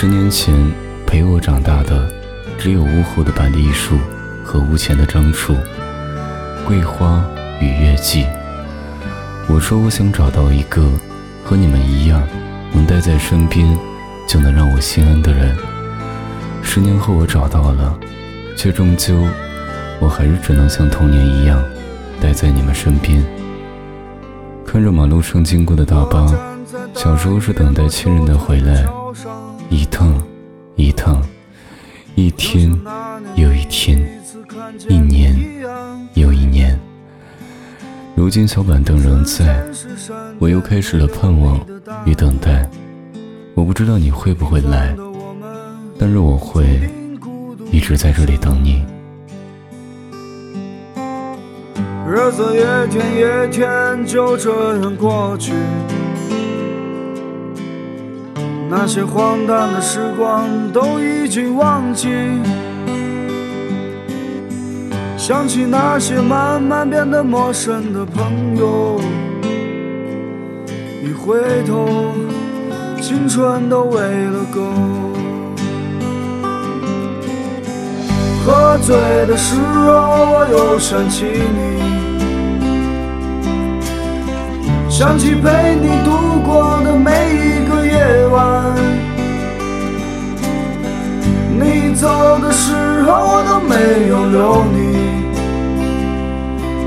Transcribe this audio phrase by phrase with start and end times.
[0.00, 0.54] 十年前
[1.04, 2.08] 陪我长大的，
[2.56, 3.98] 只有屋后的板栗树
[4.44, 5.56] 和屋前的樟树、
[6.64, 7.20] 桂花
[7.60, 8.24] 与月季。
[9.48, 10.88] 我说我想找到一个
[11.42, 12.22] 和你们一样，
[12.72, 13.76] 能待在身边
[14.28, 15.56] 就能让我心安的人。
[16.62, 17.98] 十年后我找到了，
[18.56, 19.16] 却终究，
[19.98, 21.60] 我还是只能像童年一样，
[22.20, 23.20] 待在你们身边。
[24.64, 26.32] 看着马路上经过的大巴，
[26.94, 28.86] 小时候是等待亲人的回来，
[29.70, 30.22] 一趟
[30.76, 31.22] 一趟，
[32.14, 32.70] 一天
[33.36, 34.00] 又一天，
[34.88, 35.36] 一年
[36.14, 36.78] 又一年。
[38.14, 39.62] 如今小板凳仍在，
[40.38, 41.60] 我又开始了盼望
[42.04, 42.68] 与等待。
[43.54, 44.96] 我不知道你会不会来，
[45.98, 46.88] 但是我会
[47.70, 48.84] 一直在这里等你。
[52.10, 55.52] 日子一天一天就这样过去，
[58.70, 62.08] 那些荒诞的时光都已经忘记。
[65.16, 69.00] 想起那些慢慢变得陌生的朋友，
[71.02, 72.14] 一回头，
[73.00, 74.60] 青春都喂了狗。
[78.44, 79.92] 喝醉的时候，
[80.32, 81.98] 我又想起你。
[84.88, 88.57] 想起陪你度过的每一个夜晚，
[93.78, 94.78] 没有留你。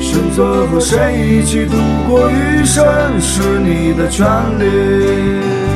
[0.00, 1.76] 选择和谁一起度
[2.08, 2.84] 过余生
[3.20, 4.26] 是你的权
[4.58, 5.69] 利。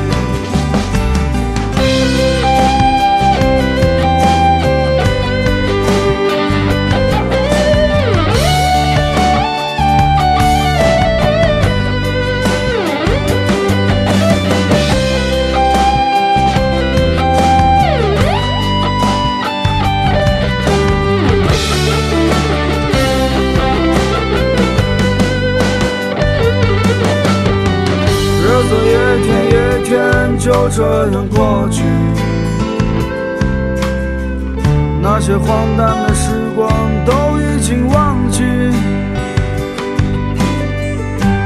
[30.45, 31.81] 就这样过去，
[35.01, 36.69] 那些荒诞的时光
[37.03, 37.11] 都
[37.41, 38.43] 已经忘记。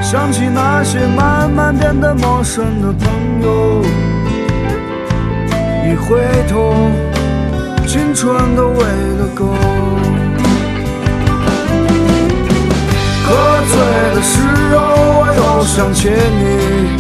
[0.01, 3.09] 想起那些慢慢变得陌生的朋
[3.41, 3.81] 友，
[5.87, 6.75] 一回头，
[7.87, 9.45] 青春都喂了狗。
[13.23, 13.27] 喝
[13.65, 13.79] 醉
[14.13, 14.41] 的时
[14.75, 14.77] 候，
[15.21, 16.99] 我又想起你。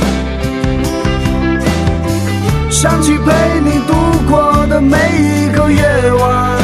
[2.81, 3.93] 想起陪你度
[4.29, 6.57] 过的每一个夜晚，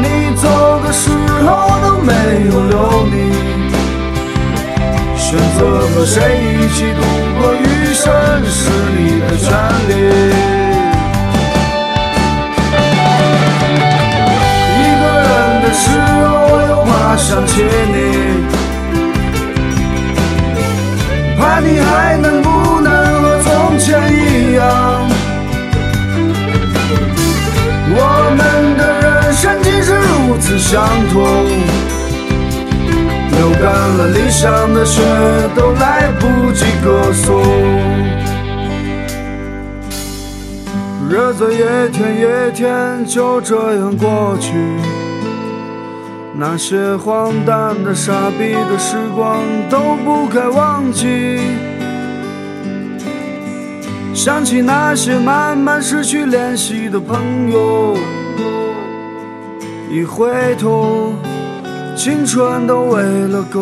[0.00, 1.10] 你走的时
[1.44, 2.12] 候都没
[2.46, 3.14] 有留你。
[5.18, 7.02] 选择和谁一起度
[7.38, 8.04] 过余生
[8.46, 9.52] 是你的权
[9.86, 9.92] 利。
[14.80, 15.28] 一个人
[15.60, 15.84] 的时
[16.24, 17.52] 候我又怕想起
[17.92, 17.96] 你，
[21.38, 22.55] 怕你还能不。
[23.86, 25.08] 前一样，
[27.88, 28.02] 我
[28.36, 30.82] 们的人生竟是如此相
[31.12, 31.22] 同。
[33.30, 33.64] 流干
[33.96, 35.00] 了理想的血，
[35.54, 37.40] 都来不及歌颂。
[41.08, 41.58] 日子一
[41.92, 44.52] 天一天就这样过去，
[46.34, 49.38] 那些荒诞的、傻逼的时光
[49.70, 51.38] 都不该忘记。
[54.16, 57.94] 想起那些慢慢失去联系的朋友，
[59.90, 61.12] 一回头，
[61.94, 63.60] 青春都喂了狗。